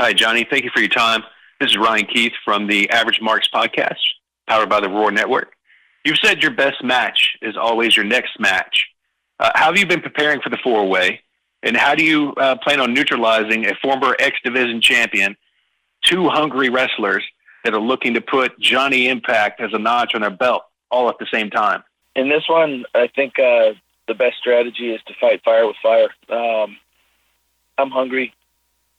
Hi, 0.00 0.14
Johnny. 0.14 0.46
Thank 0.48 0.64
you 0.64 0.70
for 0.72 0.80
your 0.80 0.88
time. 0.88 1.22
This 1.60 1.72
is 1.72 1.76
Ryan 1.76 2.06
Keith 2.06 2.32
from 2.42 2.66
the 2.66 2.88
Average 2.88 3.20
Marks 3.20 3.46
podcast, 3.52 3.98
powered 4.46 4.70
by 4.70 4.80
the 4.80 4.88
Roar 4.88 5.10
Network. 5.10 5.52
You've 6.06 6.16
said 6.24 6.40
your 6.40 6.52
best 6.52 6.82
match 6.82 7.36
is 7.42 7.54
always 7.54 7.94
your 7.94 8.06
next 8.06 8.40
match. 8.40 8.86
Uh, 9.38 9.50
how 9.54 9.66
have 9.66 9.76
you 9.76 9.84
been 9.84 10.00
preparing 10.00 10.40
for 10.40 10.48
the 10.48 10.56
four 10.64 10.88
way? 10.88 11.20
And 11.62 11.76
how 11.76 11.94
do 11.94 12.02
you 12.02 12.32
uh, 12.38 12.56
plan 12.62 12.80
on 12.80 12.94
neutralizing 12.94 13.66
a 13.66 13.74
former 13.74 14.16
X 14.18 14.38
Division 14.42 14.80
champion, 14.80 15.36
two 16.02 16.30
hungry 16.30 16.70
wrestlers 16.70 17.22
that 17.64 17.74
are 17.74 17.78
looking 17.78 18.14
to 18.14 18.22
put 18.22 18.58
Johnny 18.58 19.06
Impact 19.06 19.60
as 19.60 19.74
a 19.74 19.78
notch 19.78 20.14
on 20.14 20.22
their 20.22 20.30
belt 20.30 20.62
all 20.90 21.10
at 21.10 21.18
the 21.18 21.26
same 21.30 21.50
time? 21.50 21.84
In 22.16 22.30
this 22.30 22.48
one, 22.48 22.86
I 22.94 23.08
think 23.14 23.38
uh, 23.38 23.74
the 24.08 24.14
best 24.14 24.38
strategy 24.38 24.94
is 24.94 25.02
to 25.08 25.14
fight 25.20 25.44
fire 25.44 25.66
with 25.66 25.76
fire. 25.82 26.08
Um, 26.30 26.78
I'm 27.76 27.90
hungry. 27.90 28.32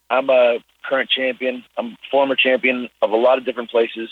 I'm 0.08 0.30
a 0.30 0.58
current 0.84 1.10
champion. 1.10 1.64
I'm 1.76 1.96
former 2.10 2.36
champion 2.36 2.88
of 3.00 3.10
a 3.10 3.16
lot 3.16 3.38
of 3.38 3.44
different 3.44 3.70
places. 3.70 4.10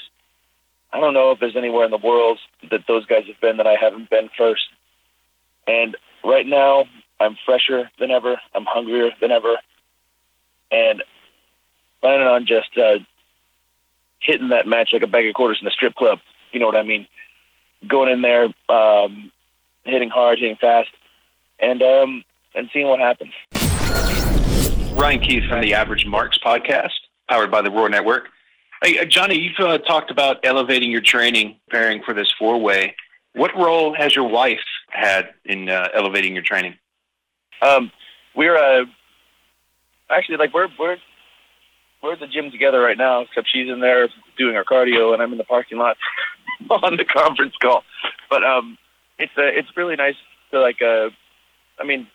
I 0.93 1.01
don't 1.01 1.15
know 1.15 1.30
if 1.30 1.41
there's 1.41 1.56
anywhere 1.56 1.84
in 1.84 1.91
the 1.91 1.98
world 1.98 2.38
that 2.70 2.87
those 2.88 3.06
guys 3.06 3.24
have 3.27 3.41
been 3.41 3.59
that 3.59 3.66
I 3.66 3.74
haven't 3.74 4.10
been 4.10 4.29
first. 4.37 4.69
And 5.66 5.96
right 6.24 6.46
now, 6.46 6.87
I'm 7.20 7.37
fresher 7.46 7.91
than 7.98 8.10
ever. 8.10 8.41
I'm 8.55 8.65
hungrier 8.65 9.10
than 9.20 9.30
ever. 9.30 9.56
And 10.73 11.02
planning 12.01 12.27
on 12.27 12.46
just 12.46 12.77
uh, 12.77 12.98
hitting 14.21 14.48
that 14.48 14.66
match 14.66 14.91
like 14.93 15.02
a 15.02 15.07
bag 15.07 15.27
of 15.27 15.34
quarters 15.34 15.59
in 15.60 15.65
the 15.65 15.71
strip 15.71 15.95
club. 15.95 16.18
You 16.52 16.60
know 16.60 16.66
what 16.66 16.77
I 16.77 16.82
mean? 16.82 17.07
Going 17.87 18.10
in 18.10 18.23
there, 18.23 18.48
um, 18.68 19.30
hitting 19.84 20.10
hard, 20.10 20.38
hitting 20.38 20.57
fast, 20.57 20.91
and 21.59 21.82
um, 21.82 22.24
and 22.55 22.68
seeing 22.73 22.88
what 22.88 23.01
happens. 23.01 23.32
Ryan 25.10 25.23
Keith 25.23 25.48
from 25.48 25.60
the 25.60 25.74
Average 25.74 26.06
Marks 26.06 26.38
podcast, 26.38 26.92
powered 27.28 27.51
by 27.51 27.62
the 27.62 27.68
Roar 27.68 27.88
Network. 27.88 28.28
Hey, 28.80 28.96
uh, 28.96 29.05
Johnny, 29.05 29.37
you've 29.37 29.59
uh, 29.59 29.78
talked 29.78 30.09
about 30.09 30.37
elevating 30.45 30.93
your 30.93 31.01
training, 31.01 31.57
preparing 31.68 32.01
for 32.04 32.15
this 32.15 32.32
four 32.38 32.60
way. 32.60 32.95
What 33.32 33.51
role 33.57 33.93
has 33.93 34.15
your 34.15 34.29
wife 34.29 34.60
had 34.90 35.30
in 35.45 35.68
uh, 35.68 35.88
elevating 35.95 36.35
your 36.35 36.45
training? 36.45 36.76
Um, 37.60 37.90
we're 38.37 38.57
uh, 38.57 38.85
actually 40.10 40.37
like 40.37 40.54
we're 40.54 40.68
we're 40.79 40.96
we're 42.04 42.13
at 42.13 42.20
the 42.20 42.29
gym 42.29 42.52
together 42.52 42.80
right 42.80 42.96
now. 42.96 43.23
Except 43.23 43.48
she's 43.52 43.68
in 43.68 43.80
there 43.80 44.09
doing 44.38 44.54
her 44.54 44.65
cardio, 44.65 45.13
and 45.13 45.20
I'm 45.20 45.32
in 45.32 45.38
the 45.38 45.45
parking 45.45 45.79
lot 45.79 45.96
on 46.70 46.96
the 46.96 47.04
conference 47.04 47.57
call. 47.60 47.82
But 48.30 48.45
um, 48.45 48.79
it's 49.18 49.32
uh, 49.37 49.42
it's 49.42 49.76
really 49.76 49.96
nice 49.96 50.15
to 50.52 50.60
like. 50.60 50.80
Uh, 50.80 51.10
I 51.80 51.85
mean, 51.85 52.07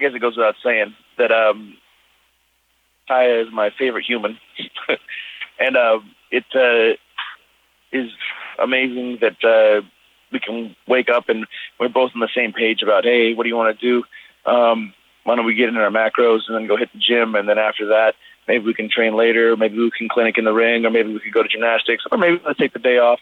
I 0.00 0.02
guess 0.02 0.16
it 0.16 0.20
goes 0.20 0.36
without 0.36 0.56
saying 0.64 0.96
that 1.16 1.30
um, 1.30 1.76
Taya 3.08 3.46
is 3.46 3.52
my 3.52 3.70
favorite 3.78 4.04
human, 4.04 4.38
and 5.58 5.76
uh, 5.76 6.00
it 6.30 6.44
uh, 6.54 6.96
is 7.92 8.10
amazing 8.58 9.18
that 9.20 9.42
uh, 9.44 9.86
we 10.32 10.40
can 10.40 10.76
wake 10.86 11.08
up 11.08 11.28
and 11.28 11.46
we're 11.78 11.88
both 11.88 12.12
on 12.14 12.20
the 12.20 12.28
same 12.34 12.52
page 12.52 12.82
about, 12.82 13.04
hey, 13.04 13.34
what 13.34 13.44
do 13.44 13.48
you 13.48 13.56
want 13.56 13.78
to 13.78 13.86
do? 13.86 14.50
Um, 14.50 14.92
why 15.24 15.36
don't 15.36 15.44
we 15.44 15.54
get 15.54 15.68
in 15.68 15.76
our 15.76 15.90
macros 15.90 16.40
and 16.48 16.56
then 16.56 16.66
go 16.66 16.76
hit 16.76 16.90
the 16.92 16.98
gym, 16.98 17.34
and 17.34 17.48
then 17.48 17.58
after 17.58 17.86
that, 17.88 18.14
maybe 18.46 18.64
we 18.64 18.74
can 18.74 18.90
train 18.90 19.14
later, 19.14 19.56
maybe 19.56 19.78
we 19.78 19.90
can 19.90 20.08
clinic 20.08 20.38
in 20.38 20.44
the 20.44 20.52
ring, 20.52 20.86
or 20.86 20.90
maybe 20.90 21.12
we 21.12 21.20
could 21.20 21.32
go 21.32 21.42
to 21.42 21.48
gymnastics, 21.48 22.04
or 22.10 22.18
maybe 22.18 22.40
let's 22.46 22.58
take 22.58 22.72
the 22.72 22.78
day 22.78 22.98
off 22.98 23.20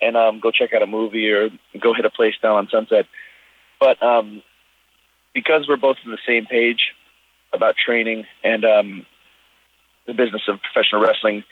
and 0.00 0.16
um, 0.16 0.38
go 0.40 0.50
check 0.50 0.72
out 0.72 0.82
a 0.82 0.86
movie 0.86 1.28
or 1.30 1.50
go 1.80 1.92
hit 1.92 2.04
a 2.04 2.10
place 2.10 2.34
down 2.40 2.56
on 2.56 2.68
Sunset. 2.70 3.06
But 3.80 4.00
um, 4.02 4.42
because 5.34 5.66
we're 5.68 5.76
both 5.76 5.96
on 6.04 6.12
the 6.12 6.18
same 6.26 6.46
page 6.46 6.92
about 7.52 7.76
training 7.76 8.24
and 8.44 8.64
um, 8.64 9.06
the 10.08 10.14
business 10.14 10.42
of 10.48 10.58
professional 10.60 11.02
wrestling 11.02 11.44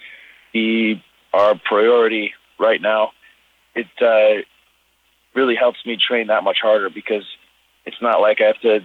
be 0.53 1.01
our 1.33 1.55
priority 1.65 2.33
right 2.59 2.81
now, 2.81 3.13
it 3.75 3.87
uh, 4.01 4.43
really 5.35 5.55
helps 5.55 5.79
me 5.85 5.97
train 5.97 6.29
that 6.29 6.43
much 6.43 6.59
harder 6.63 6.91
because 6.91 7.25
it's 7.85 8.01
not 8.01 8.21
like 8.21 8.41
I 8.41 8.47
have 8.47 8.61
to 8.63 8.81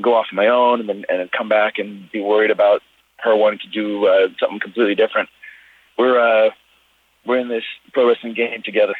go 0.00 0.14
off 0.14 0.26
on 0.30 0.36
my 0.36 0.48
own 0.48 0.80
and 0.80 0.88
then 0.88 1.04
and 1.08 1.20
then 1.20 1.30
come 1.36 1.48
back 1.48 1.78
and 1.78 2.10
be 2.12 2.20
worried 2.20 2.50
about 2.50 2.82
her 3.16 3.34
wanting 3.34 3.60
to 3.60 3.68
do 3.68 4.06
uh, 4.06 4.28
something 4.38 4.60
completely 4.60 4.94
different. 4.94 5.30
We're 5.98 6.20
uh, 6.20 6.50
we're 7.24 7.38
in 7.38 7.48
this 7.48 7.64
pro 7.92 8.06
wrestling 8.06 8.34
game 8.34 8.62
together. 8.62 8.94